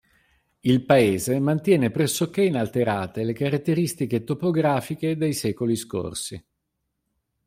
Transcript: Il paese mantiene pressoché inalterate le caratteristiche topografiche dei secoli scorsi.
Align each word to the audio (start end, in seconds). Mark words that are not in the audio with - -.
Il 0.61 0.83
paese 0.83 1.37
mantiene 1.39 1.91
pressoché 1.91 2.41
inalterate 2.45 3.23
le 3.23 3.33
caratteristiche 3.33 4.23
topografiche 4.23 5.15
dei 5.15 5.33
secoli 5.33 5.75
scorsi. 5.75 6.43